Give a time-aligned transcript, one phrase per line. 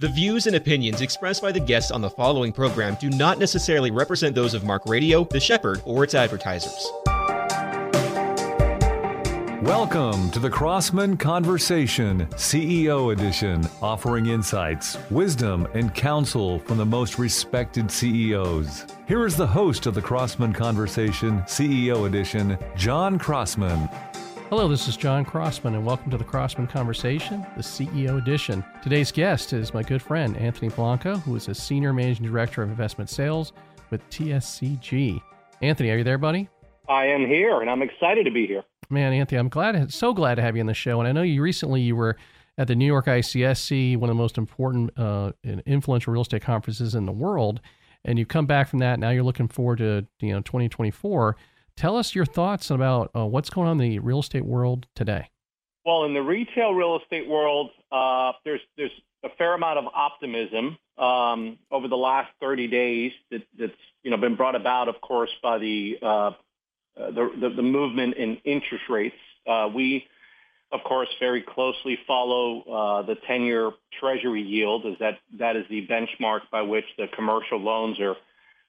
[0.00, 3.90] The views and opinions expressed by the guests on the following program do not necessarily
[3.90, 6.86] represent those of Mark Radio, The Shepherd, or its advertisers.
[9.60, 17.18] Welcome to the Crossman Conversation, CEO Edition, offering insights, wisdom, and counsel from the most
[17.18, 18.86] respected CEOs.
[19.08, 23.88] Here is the host of the Crossman Conversation, CEO Edition, John Crossman.
[24.50, 28.64] Hello, this is John Crossman, and welcome to the Crossman Conversation, the CEO edition.
[28.82, 32.70] Today's guest is my good friend, Anthony Blanco, who is a Senior Managing Director of
[32.70, 33.52] Investment Sales
[33.90, 35.20] with TSCG.
[35.60, 36.48] Anthony, are you there, buddy?
[36.88, 38.64] I am here, and I'm excited to be here.
[38.88, 40.98] Man, Anthony, I'm glad, so glad to have you on the show.
[40.98, 42.16] And I know you recently you were
[42.56, 46.40] at the New York ICSC, one of the most important uh, and influential real estate
[46.40, 47.60] conferences in the world,
[48.02, 48.98] and you've come back from that.
[48.98, 51.36] Now you're looking forward to you know 2024.
[51.78, 55.30] Tell us your thoughts about uh, what's going on in the real estate world today.
[55.86, 58.90] Well, in the retail real estate world, uh, there's there's
[59.22, 63.72] a fair amount of optimism um, over the last 30 days that, that's
[64.02, 66.32] you know been brought about, of course, by the uh,
[66.96, 69.14] the, the, the, movement in interest rates.
[69.46, 70.04] Uh, we,
[70.72, 75.86] of course, very closely follow uh, the 10-year Treasury yield, as that that is the
[75.86, 78.16] benchmark by which the commercial loans are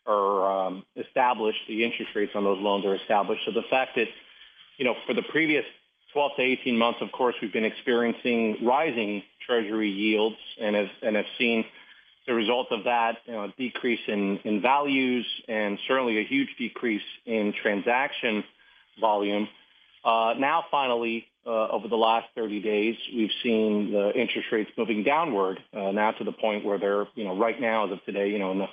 [0.05, 3.41] are um, established, the interest rates on those loans are established.
[3.45, 4.07] So the fact that,
[4.77, 5.65] you know, for the previous
[6.13, 11.15] 12 to 18 months, of course, we've been experiencing rising Treasury yields and have, and
[11.15, 11.65] have seen
[12.27, 16.49] the result of that, you know, a decrease in, in values and certainly a huge
[16.57, 18.43] decrease in transaction
[18.99, 19.47] volume.
[20.03, 25.03] Uh, now, finally, uh, over the last 30 days, we've seen the interest rates moving
[25.03, 28.29] downward, uh, now to the point where they're, you know, right now as of today,
[28.29, 28.67] you know, in the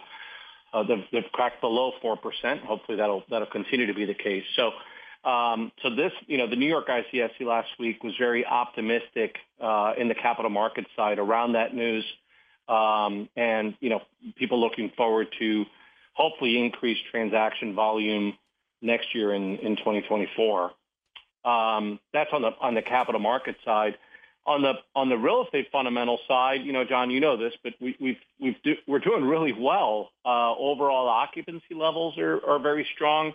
[0.77, 2.60] uh, they've, they've cracked below 4%.
[2.64, 4.44] Hopefully that'll, that'll continue to be the case.
[4.56, 4.72] So,
[5.28, 9.94] um, so this, you know, the New York ICSC last week was very optimistic uh,
[9.96, 12.05] in the capital market side around that news.
[12.68, 14.02] Um, and, you know,
[14.36, 15.64] people looking forward to
[16.12, 18.34] hopefully increased transaction volume
[18.83, 20.72] next year in, in 2024.
[21.45, 23.96] Um, that's on the on the capital market side.
[24.46, 27.73] On the on the real estate fundamental side, you know, John, you know this, but
[27.80, 30.11] we, we've we've do, we're doing really well.
[30.24, 33.33] Uh, overall occupancy levels are, are very strong.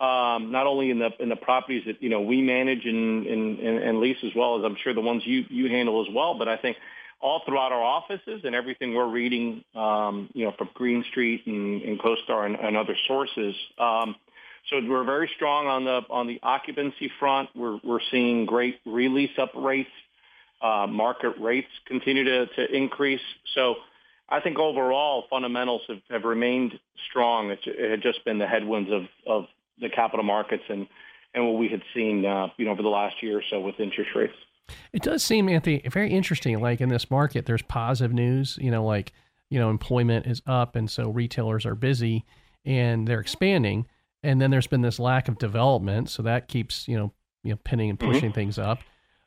[0.00, 3.58] Um, not only in the in the properties that you know we manage and, and,
[3.60, 6.48] and lease as well as I'm sure the ones you you handle as well, but
[6.48, 6.78] I think
[7.20, 11.82] all throughout our offices and everything we're reading, um, you know, from Green Street and,
[11.82, 13.54] and CoStar and, and other sources.
[13.78, 14.16] Um,
[14.68, 17.50] so we're very strong on the on the occupancy front.
[17.54, 19.90] We're we're seeing great release up rates
[20.62, 23.20] market rates continue to, to increase.
[23.54, 23.76] So
[24.28, 26.78] I think overall fundamentals have, have remained
[27.08, 27.50] strong.
[27.50, 29.46] It, it, had just been the headwinds of, of
[29.80, 30.86] the capital markets and,
[31.34, 33.80] and what we had seen uh, you know over the last year or so with
[33.80, 34.34] interest rates.
[34.92, 36.60] It does seem, Anthony, very interesting.
[36.60, 38.58] Like in this market, there's positive news.
[38.60, 39.12] You know, like
[39.48, 42.24] you know, employment is up, and so retailers are busy
[42.64, 43.86] and they're expanding.
[44.22, 47.12] And then there's been this lack of development, so that keeps you know
[47.42, 48.32] you know pinning and pushing mm-hmm.
[48.32, 48.80] things up.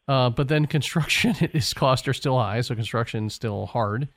[0.07, 4.09] Uh, but then construction is costs are still high, so construction is still hard.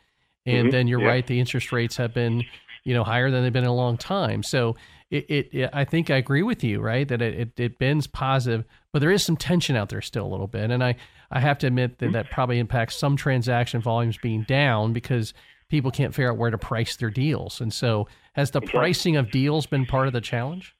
[0.44, 0.70] And mm-hmm.
[0.70, 1.08] then you're yeah.
[1.08, 2.44] right, the interest rates have been,
[2.84, 4.42] you know, higher than they've been in a long time.
[4.42, 4.76] So
[5.10, 8.06] it, it, it I think I agree with you, right, that it, it, it bends
[8.06, 10.70] positive, but there is some tension out there still a little bit.
[10.70, 10.96] And I,
[11.30, 15.34] I have to admit that that probably impacts some transaction volumes being down because
[15.68, 17.60] people can't figure out where to price their deals.
[17.60, 20.75] And so has the pricing of deals been part of the challenge?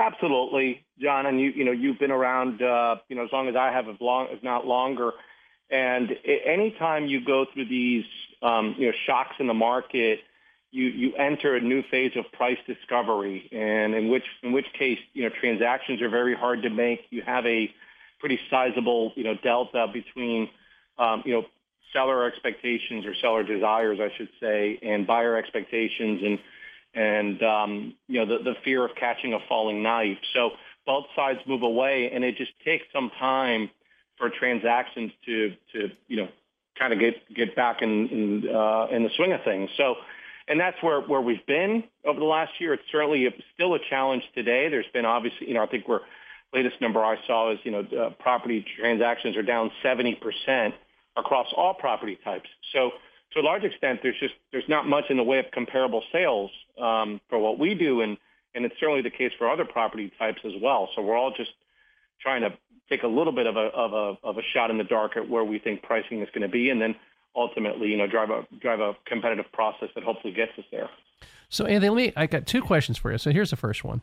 [0.00, 3.56] Absolutely, John, and you you know you've been around uh, you know as long as
[3.56, 5.12] I have, as long if not longer.
[5.70, 8.04] And anytime you go through these
[8.42, 10.20] um, you know shocks in the market,
[10.70, 14.98] you you enter a new phase of price discovery, and in which in which case
[15.12, 17.00] you know transactions are very hard to make.
[17.10, 17.70] You have a
[18.20, 20.48] pretty sizable you know delta between
[20.98, 21.44] um, you know
[21.92, 26.38] seller expectations or seller desires, I should say, and buyer expectations and
[26.94, 30.18] and um, you know the, the fear of catching a falling knife.
[30.34, 30.50] So
[30.86, 33.70] both sides move away, and it just takes some time
[34.18, 36.28] for transactions to to you know
[36.78, 39.70] kind of get get back in in, uh, in the swing of things.
[39.76, 39.96] So.
[40.48, 42.72] And that's where, where we've been over the last year.
[42.72, 44.68] It's certainly still a challenge today.
[44.68, 46.00] There's been obviously, you know, I think we're
[46.52, 50.72] latest number I saw is, you know, uh, property transactions are down 70%
[51.16, 52.48] across all property types.
[52.72, 52.90] So
[53.32, 56.50] to a large extent, there's just there's not much in the way of comparable sales
[56.80, 58.16] um, for what we do, and
[58.54, 60.88] and it's certainly the case for other property types as well.
[60.94, 61.52] So we're all just
[62.20, 62.50] trying to
[62.88, 65.28] take a little bit of a of a of a shot in the dark at
[65.28, 66.94] where we think pricing is going to be, and then
[67.36, 70.90] ultimately, you know, drive a drive a competitive process that hopefully gets us there.
[71.48, 72.12] So, Anthony, let me.
[72.16, 73.18] I got two questions for you.
[73.18, 74.02] So here's the first one.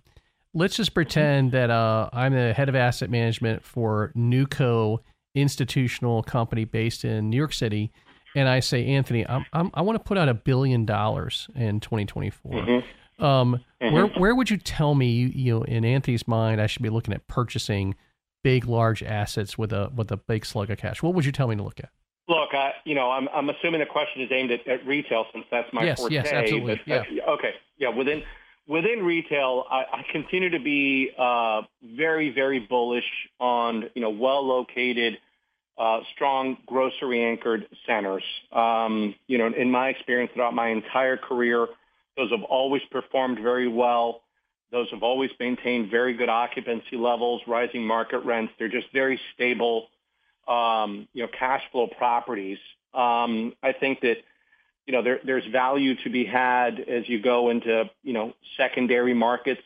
[0.53, 4.99] Let's just pretend that uh, I'm the head of asset management for Newco
[5.35, 7.91] institutional company based in New York City
[8.37, 11.79] and I say, Anthony, I'm, I'm, i want to put out a billion dollars in
[11.79, 12.51] 2024.
[12.51, 13.25] Mm-hmm.
[13.25, 13.93] Um, mm-hmm.
[13.93, 16.89] Where where would you tell me, you, you know, in Anthony's mind, I should be
[16.89, 17.95] looking at purchasing
[18.43, 21.01] big, large assets with a with a big slug of cash?
[21.01, 21.89] What would you tell me to look at?
[22.29, 25.45] Look, I, you know, I'm, I'm assuming the question is aimed at, at retail since
[25.49, 26.13] that's my yes, forte.
[26.13, 26.81] Yes, absolutely.
[26.85, 27.23] But, yeah.
[27.25, 27.53] Uh, okay.
[27.77, 27.89] Yeah.
[27.89, 28.21] Within
[28.67, 33.09] within retail, I, I continue to be uh, very, very bullish
[33.39, 35.17] on you know well located,
[35.77, 38.23] uh, strong grocery anchored centers.
[38.51, 41.67] Um, you know, in my experience throughout my entire career,
[42.15, 44.21] those have always performed very well.
[44.71, 48.53] Those have always maintained very good occupancy levels, rising market rents.
[48.57, 49.87] They're just very stable
[50.47, 52.57] um, you know, cash flow properties.
[52.93, 54.17] Um, I think that,
[54.85, 59.13] you know, there, there's value to be had as you go into, you know, secondary
[59.13, 59.61] markets,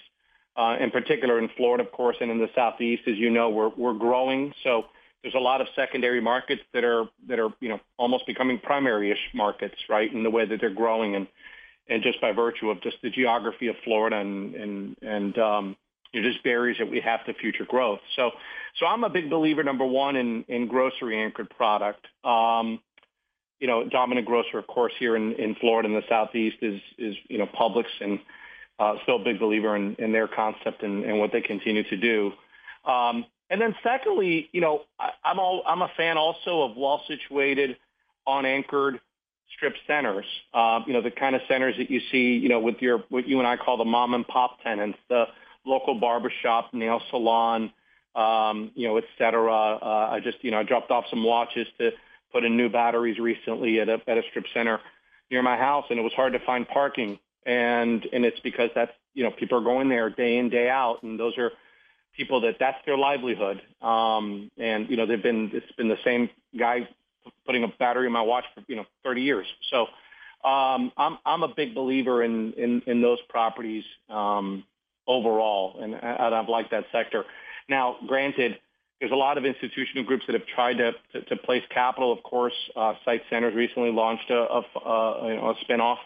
[0.56, 3.70] uh, in particular in Florida, of course, and in the Southeast, as you know, we're,
[3.70, 4.54] we're growing.
[4.64, 4.86] So
[5.22, 9.30] there's a lot of secondary markets that are, that are, you know, almost becoming primary-ish
[9.34, 11.28] markets, right, in the way that they're growing and,
[11.88, 15.76] and just by virtue of just the geography of Florida and, and, and, um,
[16.12, 18.00] you know, just barriers that we have to future growth.
[18.16, 18.32] So,
[18.80, 22.06] so I'm a big believer, number one, in, in grocery anchored product.
[22.24, 22.80] Um,
[23.60, 27.16] you know, dominant grocer, of course, here in, in Florida and the Southeast is, is,
[27.30, 28.20] you know, Publix and
[28.80, 31.98] uh, still a big believer in, in their concept and, and what they continue to
[31.98, 32.32] do.
[32.92, 37.04] Um, and then secondly, you know, I, I'm all, I'm a fan also of well
[37.08, 37.78] situated,
[38.26, 39.00] on anchored
[39.56, 40.26] strip centers.
[40.54, 43.28] Uh, you know, the kind of centers that you see, you know, with your what
[43.28, 45.26] you and I call the mom and pop tenants, the
[45.66, 47.72] local barbershop, nail salon,
[48.16, 49.52] um, you know, et cetera.
[49.82, 51.92] Uh, I just, you know, I dropped off some watches to
[52.32, 54.80] put in new batteries recently at a, at a strip center
[55.30, 57.20] near my house, and it was hard to find parking.
[57.46, 61.02] And and it's because that's, you know, people are going there day in day out,
[61.04, 61.52] and those are
[62.16, 63.62] people that that's their livelihood.
[63.82, 66.88] Um, and you know, they've been it's been the same guy
[67.46, 69.48] putting a battery in my watch for you know 30 years.
[69.70, 69.82] So
[70.48, 74.64] um, I'm I'm a big believer in in, in those properties um,
[75.08, 77.26] overall, and, and I've liked that sector.
[77.70, 78.60] Now, granted,
[79.00, 82.12] there's a lot of institutional groups that have tried to, to, to place capital.
[82.12, 85.98] Of course, uh, Site Centers recently launched a, a, a, you know, a spinoff,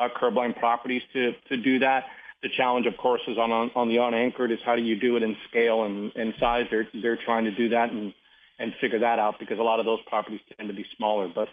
[0.00, 2.06] uh, Curbline Properties, to, to do that.
[2.42, 5.22] The challenge, of course, is on, on, the unanchored is how do you do it
[5.22, 6.66] in scale and, and size.
[6.70, 8.12] They're, they're trying to do that and,
[8.58, 11.30] and figure that out because a lot of those properties tend to be smaller.
[11.32, 11.48] But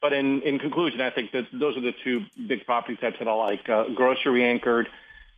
[0.00, 3.26] but in, in conclusion, I think that those are the two big property types that
[3.26, 4.88] I like, uh, grocery anchored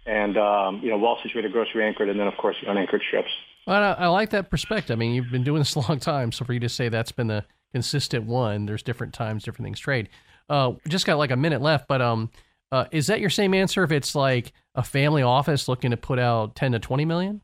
[0.07, 3.31] and um, you know well situated grocery anchored, and then of course the unanchored strips.
[3.67, 4.97] Well, I, I, like that perspective.
[4.97, 7.13] I mean, you've been doing this a long time, so for you to say that's
[7.13, 10.09] been the consistent one, there's different times, different things trade.
[10.49, 12.31] Uh, just got like a minute left, but um,
[12.73, 16.19] uh, is that your same answer if it's like a family office looking to put
[16.19, 17.41] out ten to twenty million?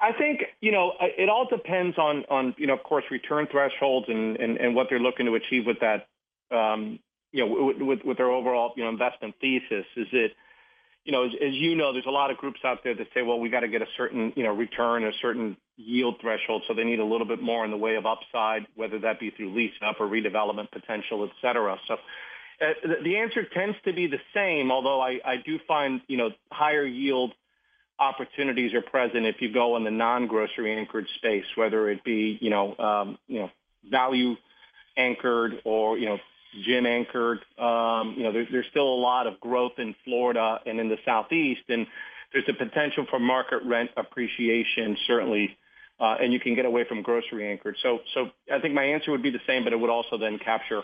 [0.00, 4.08] I think you know it all depends on on you know of course return thresholds
[4.08, 6.06] and and, and what they're looking to achieve with that
[6.56, 6.98] um,
[7.32, 9.86] you know with, with their overall you know investment thesis.
[9.96, 10.32] Is it
[11.04, 13.22] you know, as, as you know, there's a lot of groups out there that say,
[13.22, 16.74] well, we got to get a certain, you know, return, a certain yield threshold, so
[16.74, 19.52] they need a little bit more in the way of upside, whether that be through
[19.54, 21.76] lease up or redevelopment potential, et cetera.
[21.88, 21.96] So
[22.60, 26.30] uh, the answer tends to be the same, although I, I do find, you know,
[26.50, 27.32] higher yield
[27.98, 32.50] opportunities are present if you go in the non-grocery anchored space, whether it be, you
[32.50, 33.50] know, um, you know,
[33.90, 34.34] value
[34.96, 36.18] anchored or, you know,
[36.64, 37.38] gym anchored.
[37.58, 40.98] Um, you know, there, there's still a lot of growth in Florida and in the
[41.04, 41.86] Southeast, and
[42.32, 45.56] there's a potential for market rent appreciation, certainly,
[46.00, 47.76] uh, and you can get away from grocery anchored.
[47.82, 50.38] So, so I think my answer would be the same, but it would also then
[50.38, 50.82] capture,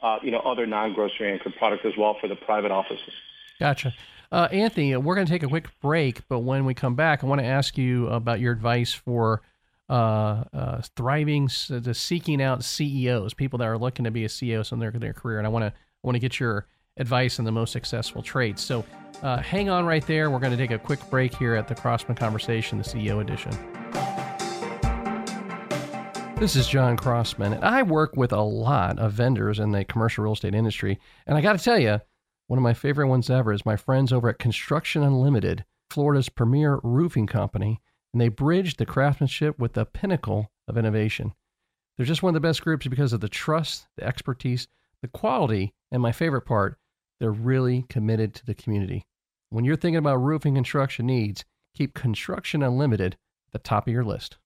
[0.00, 3.12] uh, you know, other non-grocery anchored products as well for the private offices.
[3.58, 3.94] Gotcha.
[4.30, 7.26] Uh, Anthony, we're going to take a quick break, but when we come back, I
[7.26, 9.42] want to ask you about your advice for
[9.88, 14.70] uh, uh, thriving, uh, seeking out CEOs, people that are looking to be a CEO
[14.72, 15.38] in their, their career.
[15.38, 15.72] And I want to
[16.02, 18.62] want to get your advice on the most successful traits.
[18.62, 18.84] So
[19.22, 20.30] uh, hang on right there.
[20.30, 23.52] We're going to take a quick break here at the Crossman Conversation, the CEO edition.
[26.38, 30.24] This is John Crossman, and I work with a lot of vendors in the commercial
[30.24, 30.98] real estate industry.
[31.26, 32.00] And I got to tell you,
[32.46, 36.78] one of my favorite ones ever is my friends over at Construction Unlimited, Florida's premier
[36.82, 37.80] roofing company
[38.16, 41.34] and they bridge the craftsmanship with the pinnacle of innovation.
[41.96, 44.68] They're just one of the best groups because of the trust, the expertise,
[45.02, 46.78] the quality, and my favorite part,
[47.20, 49.04] they're really committed to the community.
[49.50, 54.02] When you're thinking about roofing construction needs, keep Construction Unlimited at the top of your
[54.02, 54.38] list.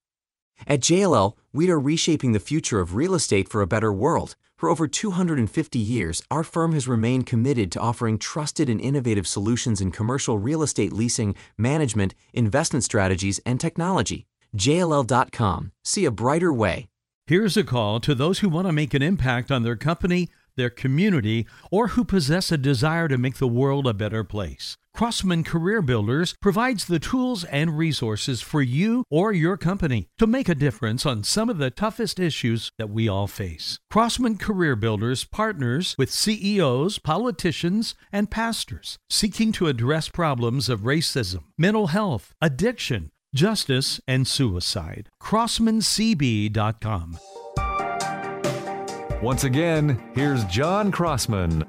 [0.66, 4.36] At JLL, we are reshaping the future of real estate for a better world.
[4.56, 9.80] For over 250 years, our firm has remained committed to offering trusted and innovative solutions
[9.80, 14.26] in commercial real estate leasing, management, investment strategies, and technology.
[14.56, 15.72] JLL.com.
[15.82, 16.88] See a brighter way.
[17.26, 20.70] Here's a call to those who want to make an impact on their company their
[20.70, 24.76] community, or who possess a desire to make the world a better place.
[24.94, 30.48] Crossman Career Builders provides the tools and resources for you or your company to make
[30.48, 33.78] a difference on some of the toughest issues that we all face.
[33.90, 41.44] Crossman Career Builders partners with CEOs, politicians, and pastors seeking to address problems of racism,
[41.56, 45.08] mental health, addiction, justice, and suicide.
[45.22, 47.18] CrossmanCB.com.
[49.22, 51.64] Once again, here's John Crossman.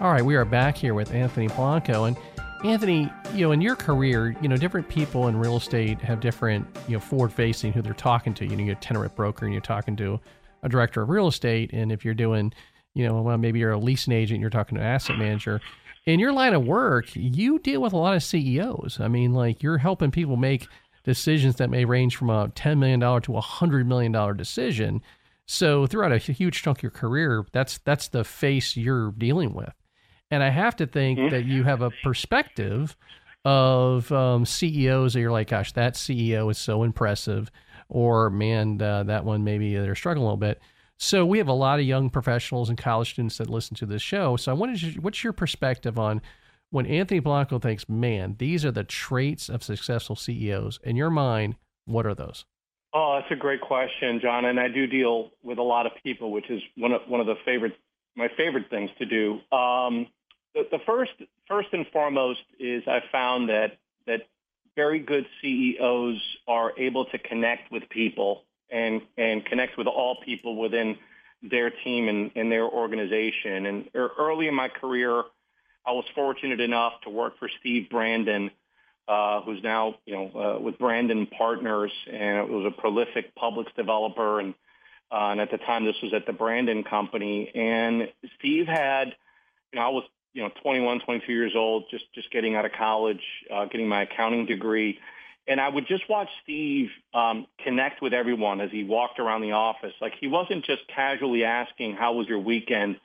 [0.00, 2.04] All right, we are back here with Anthony Blanco.
[2.04, 2.16] And
[2.62, 6.66] Anthony, you know, in your career, you know, different people in real estate have different,
[6.86, 8.44] you know, forward facing who they're talking to.
[8.44, 10.20] You know, you're a tenant broker and you're talking to
[10.62, 11.70] a director of real estate.
[11.72, 12.52] And if you're doing,
[12.92, 15.60] you know, well, maybe you're a leasing agent, you're talking to an asset manager.
[16.04, 18.98] In your line of work, you deal with a lot of CEOs.
[19.00, 20.68] I mean, like you're helping people make
[21.02, 25.00] decisions that may range from a $10 million to a $100 million decision.
[25.46, 29.72] So throughout a huge chunk of your career, that's that's the face you're dealing with.
[30.30, 31.30] And I have to think mm-hmm.
[31.30, 32.96] that you have a perspective
[33.44, 37.50] of um, CEOs that you're like, gosh, that CEO is so impressive,
[37.88, 40.60] or man, uh, that one maybe they're struggling a little bit.
[40.98, 44.02] So we have a lot of young professionals and college students that listen to this
[44.02, 44.36] show.
[44.36, 46.20] So I wanted to, what's your perspective on
[46.70, 50.78] when Anthony Blanco thinks, man, these are the traits of successful CEOs.
[50.84, 51.56] In your mind,
[51.86, 52.44] what are those?
[52.92, 54.44] Oh, that's a great question, John.
[54.44, 57.26] And I do deal with a lot of people, which is one of one of
[57.26, 57.76] the favorite
[58.16, 59.40] my favorite things to do.
[59.56, 60.06] Um,
[60.54, 61.12] the, the first
[61.48, 64.26] first and foremost is I found that that
[64.76, 70.56] very good CEOs are able to connect with people and and connect with all people
[70.56, 70.96] within
[71.42, 73.66] their team and, and their organization.
[73.66, 75.22] And early in my career,
[75.86, 78.50] I was fortunate enough to work for Steve Brandon,
[79.08, 83.74] uh, who's now you know uh, with Brandon Partners, and it was a prolific Publix
[83.76, 84.40] developer.
[84.40, 84.54] And
[85.12, 87.50] uh, and at the time, this was at the Brandon Company.
[87.54, 89.08] And Steve had,
[89.72, 92.72] you know, I was you know 21, 22 years old, just just getting out of
[92.72, 93.22] college,
[93.52, 94.98] uh, getting my accounting degree.
[95.48, 99.52] And I would just watch Steve um, connect with everyone as he walked around the
[99.52, 99.94] office.
[100.00, 103.00] Like he wasn't just casually asking, "How was your weekend?"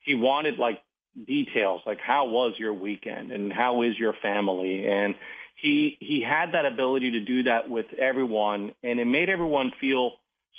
[0.00, 0.80] He wanted like
[1.26, 5.14] details like how was your weekend and how is your family and
[5.56, 10.12] he he had that ability to do that with everyone and it made everyone feel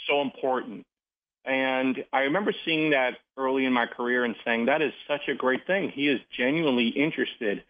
[0.08, 0.86] so important
[1.45, 5.36] and i remember seeing that early in my career and saying that is such a
[5.36, 7.63] great thing he is genuinely interested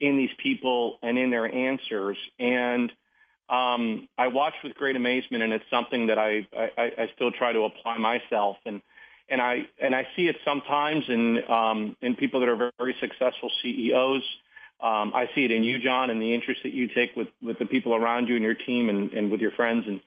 [0.00, 2.92] in these people and in their answers and
[3.48, 7.52] um, I watched with great amazement, and it's something that I, I, I still try
[7.52, 8.56] to apply myself.
[8.64, 8.80] And
[9.28, 13.50] and I and I see it sometimes in um, in people that are very successful
[13.62, 14.22] CEOs.
[14.80, 17.58] Um, I see it in you, John, and the interest that you take with with
[17.58, 19.84] the people around you and your team and, and with your friends.
[19.86, 20.00] And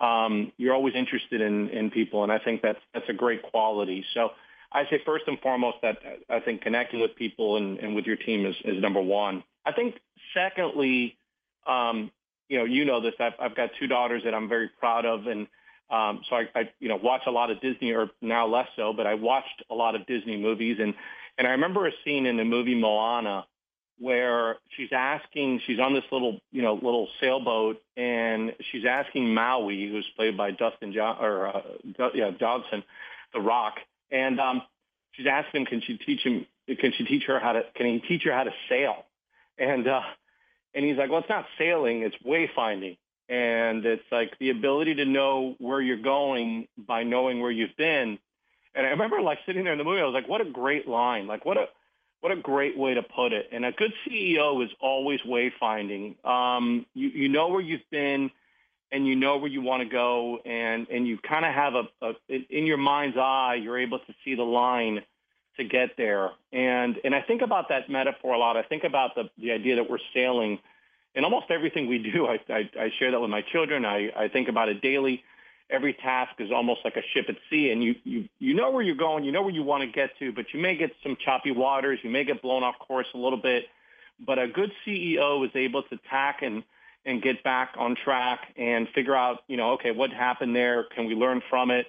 [0.00, 4.04] um, you're always interested in in people, and I think that's that's a great quality.
[4.14, 4.30] So
[4.72, 8.16] I say first and foremost that I think connecting with people and, and with your
[8.16, 9.42] team is, is number one.
[9.64, 9.96] I think
[10.34, 11.16] secondly,
[11.66, 12.10] um,
[12.48, 13.14] you know, you know this.
[13.18, 15.46] I've, I've got two daughters that I'm very proud of, and
[15.90, 18.92] um, so I, I, you know, watch a lot of Disney, or now less so,
[18.92, 20.94] but I watched a lot of Disney movies, and
[21.38, 23.46] and I remember a scene in the movie Moana
[23.98, 29.88] where she's asking, she's on this little, you know, little sailboat, and she's asking Maui,
[29.88, 31.62] who's played by Dustin jo- or uh,
[32.14, 32.84] yeah Johnson,
[33.32, 33.74] The Rock,
[34.10, 34.62] and um,
[35.12, 36.46] she's asking, can she teach him?
[36.66, 37.62] Can she teach her how to?
[37.74, 39.04] Can he teach her how to sail?
[39.58, 40.02] And uh,
[40.74, 42.98] and he's like, well, it's not sailing, it's wayfinding.
[43.28, 48.18] And it's like the ability to know where you're going by knowing where you've been.
[48.74, 50.88] And I remember like sitting there in the movie, I was like, what a great
[50.88, 51.26] line.
[51.26, 51.66] Like what a,
[52.20, 53.48] what a great way to put it.
[53.52, 56.24] And a good CEO is always wayfinding.
[56.24, 58.30] Um, you, you know where you've been
[58.90, 61.84] and you know where you want to go and, and you kind of have a,
[62.02, 62.14] a,
[62.50, 65.02] in your mind's eye, you're able to see the line
[65.58, 66.30] to get there.
[66.52, 68.56] And, and I think about that metaphor a lot.
[68.56, 70.58] I think about the, the idea that we're sailing–
[71.14, 73.84] in almost everything we do, I, I, I share that with my children.
[73.84, 75.24] I, I think about it daily.
[75.70, 78.82] Every task is almost like a ship at sea, and you, you, you know where
[78.82, 81.16] you're going, you know where you want to get to, but you may get some
[81.22, 83.64] choppy waters, you may get blown off course a little bit.
[84.24, 86.64] But a good CEO is able to tack and,
[87.04, 90.84] and get back on track and figure out, you know, okay, what happened there?
[90.84, 91.86] Can we learn from it?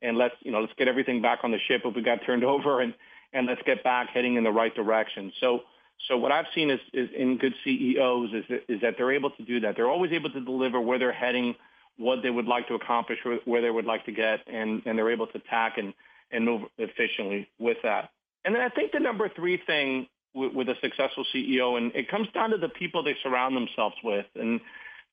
[0.00, 2.44] And let's, you know, let's get everything back on the ship if we got turned
[2.54, 2.94] over, and
[3.32, 5.32] and let's get back heading in the right direction.
[5.40, 5.62] So
[6.06, 9.42] so what I've seen is, is in good CEOs is is that they're able to
[9.42, 9.76] do that.
[9.76, 11.54] They're always able to deliver where they're heading,
[11.98, 15.10] what they would like to accomplish, where they would like to get, and, and they're
[15.10, 15.92] able to tack and,
[16.30, 18.10] and move efficiently with that.
[18.44, 22.08] And then I think the number three thing with, with a successful CEO, and it
[22.08, 24.26] comes down to the people they surround themselves with.
[24.36, 24.60] And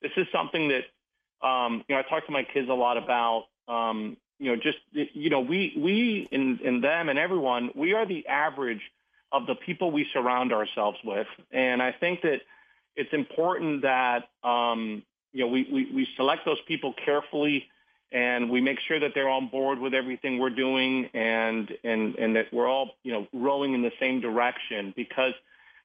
[0.00, 3.46] this is something that, um, you know, I talk to my kids a lot about.
[3.68, 8.06] Um, you know, just you know, we we and, and them and everyone, we are
[8.06, 8.82] the average
[9.32, 12.42] of the people we surround ourselves with, and I think that
[12.96, 15.02] it's important that um,
[15.36, 17.68] you know we, we we select those people carefully
[18.10, 22.36] and we make sure that they're on board with everything we're doing and and and
[22.36, 25.34] that we're all you know rowing in the same direction because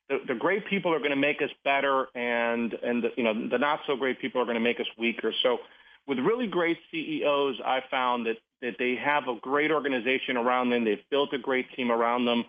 [0.08, 3.50] the, the great people are going to make us better and and the, you know
[3.50, 5.34] the not so great people are going to make us weaker.
[5.43, 5.58] So
[6.08, 10.86] with really great CEOs I found that that they have a great organization around them.
[10.86, 12.46] They've built a great team around them.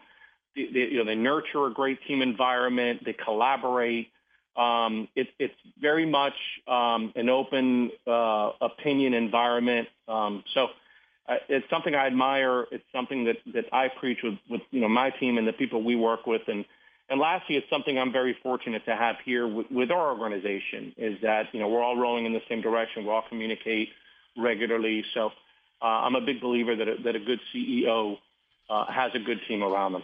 [0.55, 3.05] They, they you know they nurture a great team environment.
[3.05, 4.12] They collaborate
[4.57, 6.35] um, it, it's very much
[6.69, 9.89] um, an open uh, opinion environment.
[10.09, 10.69] Um, so
[11.29, 12.67] uh, it's something I admire.
[12.71, 15.83] It's something that, that I preach with, with you know my team and the people
[15.83, 16.43] we work with.
[16.49, 16.65] And
[17.09, 20.95] and lastly, it's something I'm very fortunate to have here with, with our organization.
[20.97, 23.05] Is that you know we're all rolling in the same direction.
[23.05, 23.89] We all communicate
[24.37, 25.05] regularly.
[25.15, 25.31] So
[25.81, 28.19] uh, I'm a big believer that a, that a good CEO
[28.69, 30.03] uh, has a good team around them.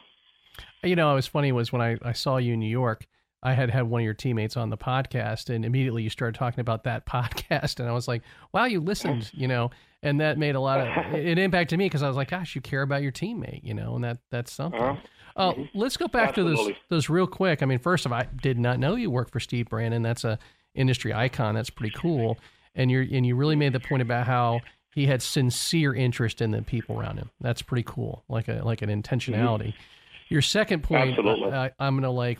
[0.82, 3.06] You know, it was funny was when I, I saw you in New York
[3.42, 6.60] I had had one of your teammates on the podcast, and immediately you started talking
[6.60, 9.70] about that podcast, and I was like, "Wow, you listened," you know,
[10.02, 12.60] and that made a lot of it impacted me because I was like, "Gosh, you
[12.60, 14.80] care about your teammate," you know, and that that's something.
[14.80, 15.00] Uh-huh.
[15.36, 16.56] Uh, let's go back Absolutely.
[16.56, 17.62] to those those real quick.
[17.62, 20.02] I mean, first of all, I did not know you work for Steve Brannan.
[20.02, 20.38] That's a
[20.74, 21.54] industry icon.
[21.54, 22.38] That's pretty cool.
[22.74, 24.60] And you're and you really made the point about how
[24.94, 27.30] he had sincere interest in the people around him.
[27.40, 29.68] That's pretty cool, like a like an intentionality.
[29.68, 29.97] Mm-hmm.
[30.28, 32.38] Your second point, uh, I'm going to like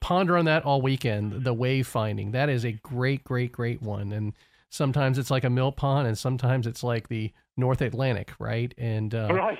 [0.00, 1.44] ponder on that all weekend.
[1.44, 4.12] The wayfinding that is a great, great, great one.
[4.12, 4.32] And
[4.70, 8.74] sometimes it's like a mill pond, and sometimes it's like the North Atlantic, right?
[8.76, 9.58] And uh, right.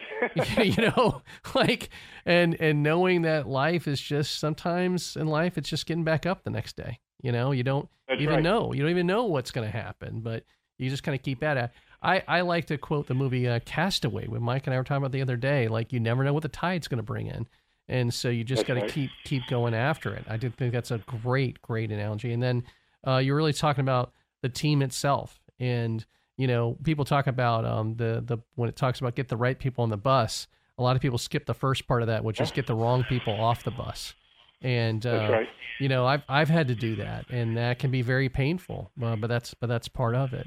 [0.58, 1.23] you know,
[1.54, 1.90] like
[2.26, 6.42] and and knowing that life is just sometimes in life it's just getting back up
[6.42, 6.99] the next day.
[7.23, 8.42] You know, you don't That's even right.
[8.42, 8.73] know.
[8.73, 10.44] You don't even know what's going to happen, but
[10.78, 11.70] you just kind of keep at it.
[12.04, 14.99] I, I like to quote the movie uh, Castaway when Mike and I were talking
[14.99, 15.68] about the other day.
[15.68, 17.46] Like you never know what the tide's going to bring in,
[17.88, 18.90] and so you just got to right.
[18.90, 20.25] keep keep going after it.
[20.28, 22.33] I did think that's a great great analogy.
[22.33, 22.64] And then
[23.07, 26.05] uh, you're really talking about the team itself, and
[26.37, 29.59] you know people talk about um, the the when it talks about get the right
[29.59, 30.46] people on the bus.
[30.76, 33.05] A lot of people skip the first part of that, which is get the wrong
[33.05, 34.12] people off the bus.
[34.61, 35.48] And uh, right.
[35.78, 38.90] you know, I've I've had to do that, and that can be very painful.
[39.00, 40.46] Uh, but that's but that's part of it.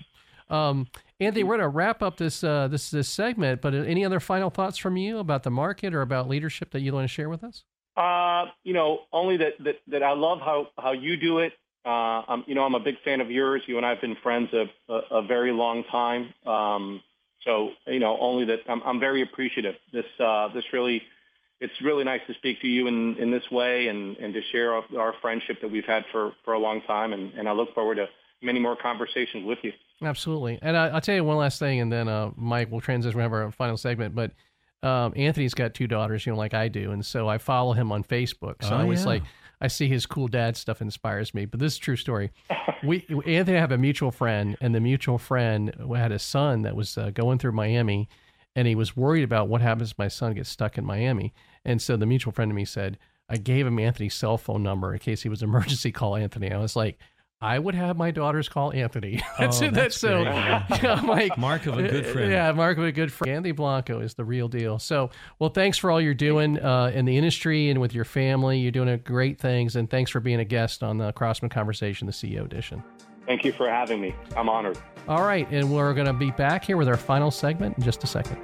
[0.49, 0.87] Um,
[1.19, 3.61] Anthony, we're going to wrap up this uh, this this segment.
[3.61, 6.93] But any other final thoughts from you about the market or about leadership that you
[6.93, 7.63] want to share with us?
[7.95, 11.53] Uh, you know, only that, that that I love how how you do it.
[11.85, 13.61] Uh, I'm, you know, I'm a big fan of yours.
[13.65, 16.33] You and I have been friends a, a, a very long time.
[16.45, 17.01] Um,
[17.45, 19.75] so, you know, only that I'm, I'm very appreciative.
[19.93, 21.01] This uh, this really,
[21.61, 24.73] it's really nice to speak to you in, in this way and, and to share
[24.73, 27.13] our, our friendship that we've had for, for a long time.
[27.13, 28.07] And, and I look forward to
[28.41, 29.71] many more conversations with you.
[30.01, 30.59] Absolutely.
[30.61, 33.17] And I, will tell you one last thing, and then uh, Mike will transition.
[33.17, 34.31] We have our final segment, but
[34.83, 37.91] um, Anthony's got two daughters, you know, like I do, and so I follow him
[37.91, 38.63] on Facebook.
[38.63, 39.07] So oh, I always yeah.
[39.07, 39.23] like
[39.59, 41.45] I see his cool dad stuff inspires me.
[41.45, 42.31] But this is true story.
[42.83, 46.97] we Anthony have a mutual friend, and the mutual friend had a son that was
[46.97, 48.07] uh, going through Miami,
[48.55, 51.33] and he was worried about what happens if my son gets stuck in Miami.
[51.65, 52.97] And so the mutual friend of me said,
[53.29, 56.51] I gave him Anthony's cell phone number in case he was emergency call Anthony.
[56.51, 56.99] I was like
[57.39, 59.21] I would have my daughters call Anthony.
[59.39, 60.21] that's oh, That's so.
[60.37, 60.65] Yeah.
[60.83, 62.31] I'm like mark of a good friend.
[62.31, 63.35] Yeah, mark of a good friend.
[63.35, 64.79] Anthony Blanco is the real deal.
[64.79, 68.57] So, well, thanks for all you're doing uh, in the industry and with your family.
[68.57, 72.13] You're doing great things, and thanks for being a guest on the Crossman Conversation, the
[72.13, 72.83] CEO edition.
[73.27, 74.15] Thank you for having me.
[74.35, 74.79] I'm honored.
[75.07, 78.03] All right, and we're going to be back here with our final segment in just
[78.03, 78.37] a second.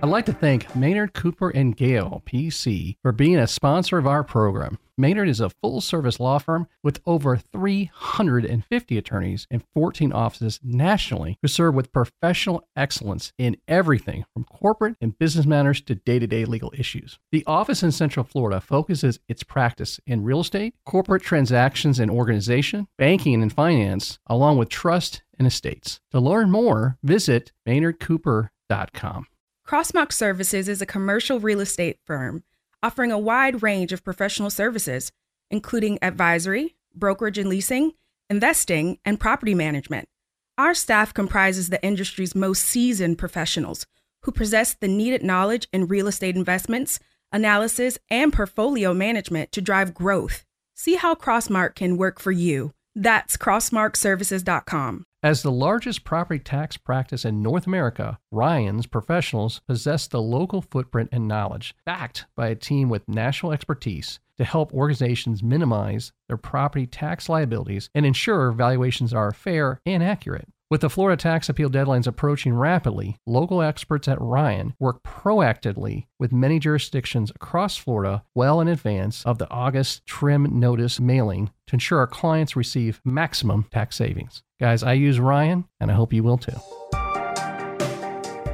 [0.00, 4.22] I'd like to thank Maynard Cooper and Gale, PC, for being a sponsor of our
[4.22, 4.78] program.
[5.00, 11.38] Maynard is a full service law firm with over 350 attorneys and 14 offices nationally
[11.40, 16.26] who serve with professional excellence in everything from corporate and business matters to day to
[16.26, 17.20] day legal issues.
[17.30, 22.88] The office in Central Florida focuses its practice in real estate, corporate transactions and organization,
[22.98, 26.00] banking and finance, along with trust and estates.
[26.10, 29.26] To learn more, visit maynardcooper.com.
[29.68, 32.42] Crossmark Services is a commercial real estate firm
[32.82, 35.12] offering a wide range of professional services,
[35.50, 37.92] including advisory, brokerage and leasing,
[38.30, 40.08] investing, and property management.
[40.56, 43.86] Our staff comprises the industry's most seasoned professionals
[44.22, 46.98] who possess the needed knowledge in real estate investments,
[47.32, 50.44] analysis, and portfolio management to drive growth.
[50.74, 52.72] See how Crossmark can work for you.
[52.94, 55.04] That's crossmarkservices.com.
[55.20, 61.08] As the largest property tax practice in North America, Ryan's professionals possess the local footprint
[61.10, 66.86] and knowledge, backed by a team with national expertise to help organizations minimize their property
[66.86, 70.48] tax liabilities and ensure valuations are fair and accurate.
[70.70, 76.30] With the Florida tax appeal deadlines approaching rapidly, local experts at Ryan work proactively with
[76.30, 82.00] many jurisdictions across Florida well in advance of the August trim notice mailing to ensure
[82.00, 84.42] our clients receive maximum tax savings.
[84.60, 86.60] Guys, I use Ryan, and I hope you will too.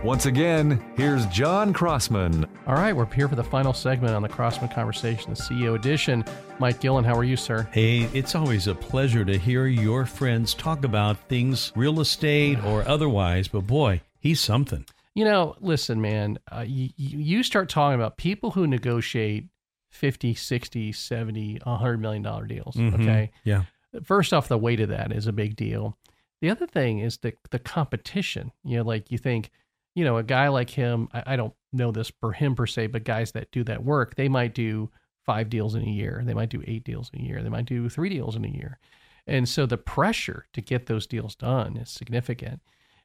[0.04, 2.44] Once again, here's John Crossman.
[2.66, 6.22] All right, we're here for the final segment on the Crossman Conversation, the CEO edition.
[6.58, 7.66] Mike Gillen, how are you, sir?
[7.72, 12.82] Hey, it's always a pleasure to hear your friends talk about things, real estate or
[12.86, 14.84] otherwise, but boy, he's something.
[15.14, 19.46] You know, listen, man, uh, you, you start talking about people who negotiate
[19.90, 22.94] 50, 60, 70, 100 million dollar deals, Mhm.
[23.00, 23.30] okay?
[23.44, 23.62] Yeah.
[24.02, 25.96] First off, the weight of that is a big deal.
[26.42, 28.52] The other thing is the the competition.
[28.64, 29.50] You know, like you think,
[29.94, 32.88] you know, a guy like him, I, I don't know this for him per se,
[32.88, 34.90] but guys that do that work, they might do
[35.24, 36.22] five deals in a year.
[36.24, 37.42] They might do eight deals in a year.
[37.42, 38.78] They might do three deals in a year.
[39.26, 42.60] And so the pressure to get those deals done is significant.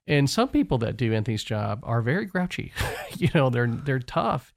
[0.05, 2.73] And some people that do Anthony's job are very grouchy.
[3.17, 4.53] you know, they're they're tough.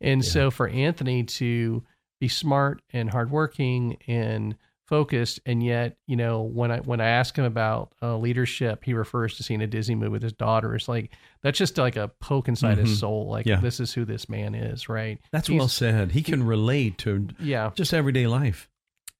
[0.00, 1.84] And so for Anthony to
[2.20, 7.36] be smart and hardworking and focused, and yet, you know, when I when I ask
[7.36, 10.74] him about uh, leadership, he refers to seeing a Disney movie with his daughter.
[10.74, 11.10] It's like
[11.42, 13.00] that's just like a poke inside his Mhm.
[13.00, 13.28] soul.
[13.30, 13.60] Like Yeah.
[13.60, 15.18] this is who this man is, right?
[15.32, 16.12] That's He's- well said.
[16.12, 18.68] He can relate to Yeah, just everyday life.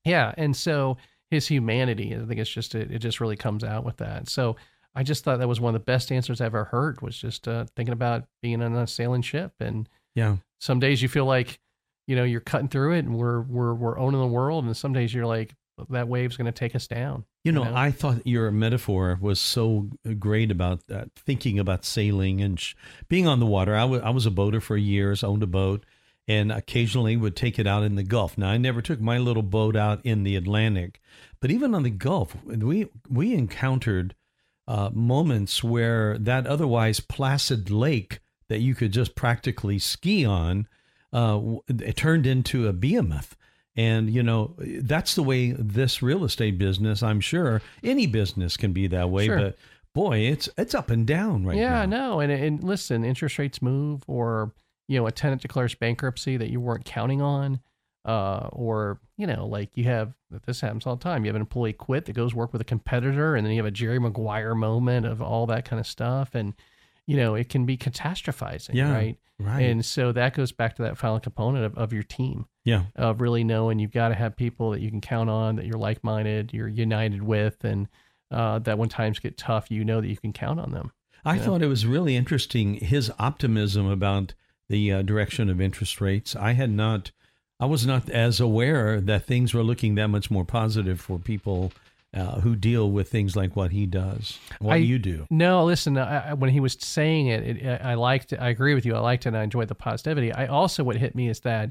[0.05, 0.97] yeah, and so
[1.31, 4.29] his humanity, I think it's just it, it just really comes out with that.
[4.29, 4.57] So
[4.95, 7.01] I just thought that was one of the best answers I ever heard.
[7.01, 10.37] Was just uh, thinking about being on a sailing ship, and Yeah.
[10.61, 11.59] some days you feel like
[12.07, 14.93] you know you're cutting through it, and we're we're we're owning the world, and some
[14.93, 15.55] days you're like
[15.91, 17.25] that wave's going to take us down.
[17.43, 22.59] You know, I thought your metaphor was so great about that, thinking about sailing and
[22.59, 22.75] sh-
[23.09, 23.75] being on the water.
[23.75, 25.85] I wa- I was a boater for years, owned a boat,
[26.27, 28.39] and occasionally would take it out in the Gulf.
[28.39, 31.01] Now, I never took my little boat out in the Atlantic,
[31.41, 34.15] but even on the Gulf, we we encountered
[34.67, 40.67] uh, moments where that otherwise placid lake that you could just practically ski on,
[41.15, 43.37] uh, it turned into a behemoth.
[43.77, 48.73] And, you know, that's the way this real estate business, I'm sure any business can
[48.73, 49.27] be that way.
[49.27, 49.39] Sure.
[49.39, 49.59] But
[49.95, 51.63] boy, it's it's up and down right now.
[51.63, 52.09] yeah, now.
[52.09, 54.53] no, and and listen, interest rates move, or
[54.89, 57.61] you know, a tenant declares bankruptcy that you weren't counting on,
[58.05, 60.13] uh, or you know, like you have
[60.47, 61.25] this happens all the time.
[61.25, 63.67] You have an employee quit that goes work with a competitor, and then you have
[63.67, 66.55] a Jerry Maguire moment of all that kind of stuff, and
[67.07, 69.19] you know, it can be catastrophizing, Yeah, right?
[69.39, 69.63] right.
[69.63, 72.85] And so that goes back to that final component of, of your team Yeah.
[72.97, 75.79] of really knowing you've got to have people that you can count on, that you're
[75.79, 77.89] like minded, you're united with, and
[78.31, 80.93] uh, that when times get tough, you know that you can count on them.
[81.27, 84.35] I thought it was really interesting his optimism about
[84.69, 86.35] the uh, direction of interest rates.
[86.37, 87.13] I had not,
[87.61, 91.73] I was not as aware that things were looking that much more positive for people
[92.15, 95.27] uh, who deal with things like what he does, what I- you do.
[95.31, 95.99] No, listen.
[95.99, 98.33] I, when he was saying it, it, I liked.
[98.33, 98.41] it.
[98.41, 98.95] I agree with you.
[98.95, 99.29] I liked it.
[99.31, 100.33] and I enjoyed the positivity.
[100.33, 101.71] I also what hit me is that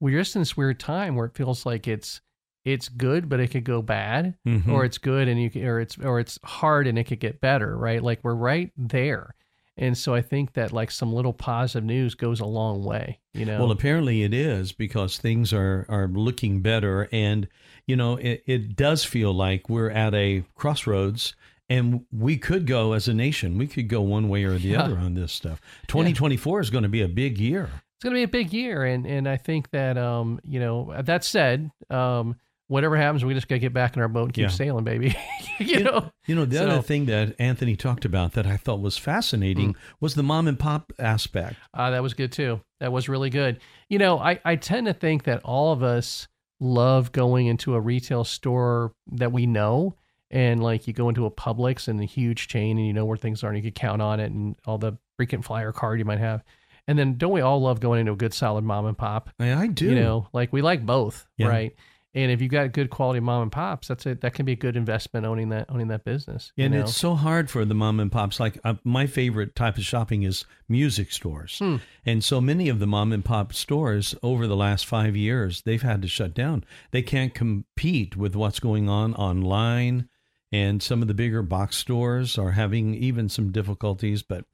[0.00, 2.20] we're just in this weird time where it feels like it's
[2.64, 4.68] it's good, but it could go bad, Mhm.
[4.68, 7.40] or it's good and you can, or it's or it's hard and it could get
[7.40, 7.76] better.
[7.76, 8.02] Right?
[8.02, 9.34] Like we're right there.
[9.78, 13.20] And so I think that like some little positive news goes a long way.
[13.32, 13.60] You know.
[13.60, 17.08] Well, apparently it is because things are, are looking better.
[17.12, 17.46] And,
[17.86, 21.34] you know, it, it does feel like we're at a crossroads
[21.70, 24.82] and we could go as a nation, we could go one way or the Yeah.
[24.82, 25.60] other on this stuff.
[25.88, 27.70] 2024 is going to be a big year.
[27.94, 30.94] it's going to be a big year and and i think that um you know
[31.02, 32.36] that said um
[32.68, 34.48] whatever happens we just got to get back in our boat and keep Yeah.
[34.48, 35.16] sailing baby
[35.58, 38.80] you know You know, the So- other thing that Anthony talked about that I thought
[38.80, 41.56] was fascinating was the mom and pop aspect.
[41.74, 44.92] uh, that was good too that was really good you know i i tend to
[44.94, 46.28] think that all of us
[46.60, 49.94] love going into a retail store that we know
[50.30, 53.16] and like you go into a Publix and a huge chain and you know where
[53.16, 56.04] things are and you can count on it and all the frequent flyer card you
[56.04, 56.42] might have
[56.86, 59.52] and then don't we all love going into a good solid mom and pop I,
[59.54, 59.86] I do.
[59.86, 61.48] You know, like we like both, Yeah.
[61.48, 61.74] right?
[62.18, 64.22] And if you've got good quality mom and pops, that's it.
[64.22, 66.50] That can be a good investment owning that owning that business.
[66.56, 66.80] you and know?
[66.80, 68.40] it's so hard for the mom and pops.
[68.40, 71.76] Like uh, my favorite type of shopping is music stores, Hmm.
[72.04, 75.80] and so many of the mom and pop stores over the last five years they've
[75.80, 76.64] had to shut down.
[76.90, 80.08] They can't compete with what's going on online,
[80.50, 84.24] and some of the bigger box stores are having even some difficulties.
[84.24, 84.44] But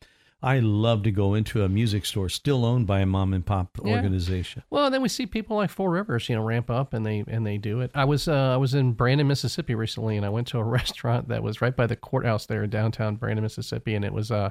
[0.44, 3.78] I love to go into a music store still owned by a mom and pop
[3.82, 3.94] Yeah.
[3.96, 4.62] organization.
[4.70, 7.46] Well, then we see people like Four Rivers, you know, ramp up and they and
[7.46, 7.90] they do it.
[7.94, 11.28] I was uh, I was in Brandon, Mississippi recently, and I went to a restaurant
[11.28, 14.50] that was right by the courthouse there in downtown Brandon, Mississippi, and it was uh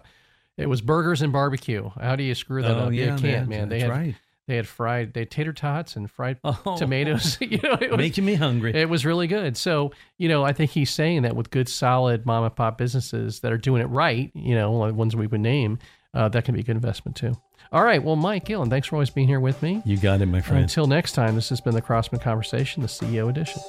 [0.57, 1.89] it was burgers and barbecue.
[1.99, 2.93] How do you screw that Oh, up?
[2.93, 3.49] yeah, you can't, man.
[3.49, 3.69] man.
[3.69, 4.15] They That's had right.
[4.47, 6.75] They had fried, they had tater tots and fried Oh.
[6.77, 7.37] tomatoes.
[7.41, 8.73] you know, it was, Making me hungry.
[8.75, 9.55] it was really good.
[9.55, 13.39] So, you know, I think he's saying that with good, solid mom and pop businesses
[13.39, 15.79] that are doing it right, you know, like ones we would name,
[16.13, 17.35] uh, that can be a good investment too.
[17.71, 18.03] All right.
[18.03, 19.81] Well, Mike Gillen, thanks for always being here with me.
[19.85, 20.61] you got it, my friend.
[20.61, 23.61] Until next time, this has been the Crossman Conversation, the CEO edition.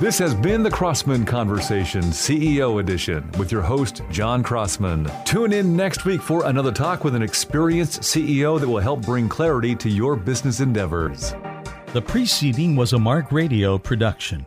[0.00, 5.10] This has been the Crossman Conversation CEO edition with your host, John Crossman.
[5.24, 9.28] Tune in next week for another talk with an experienced CEO that will help bring
[9.28, 11.34] clarity to your business endeavors.
[11.94, 14.46] The preceding was a Mark Radio production.